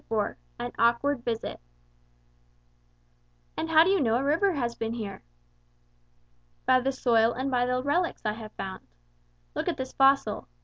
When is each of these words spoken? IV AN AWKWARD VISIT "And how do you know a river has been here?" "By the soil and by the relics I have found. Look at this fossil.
IV 0.09 0.35
AN 0.57 0.71
AWKWARD 0.79 1.23
VISIT 1.23 1.59
"And 3.55 3.69
how 3.69 3.83
do 3.83 3.91
you 3.91 4.01
know 4.01 4.15
a 4.15 4.23
river 4.23 4.53
has 4.53 4.73
been 4.73 4.93
here?" 4.93 5.21
"By 6.65 6.79
the 6.79 6.91
soil 6.91 7.33
and 7.33 7.51
by 7.51 7.67
the 7.67 7.83
relics 7.83 8.23
I 8.25 8.33
have 8.33 8.53
found. 8.53 8.87
Look 9.53 9.67
at 9.69 9.77
this 9.77 9.93
fossil. 9.93 10.47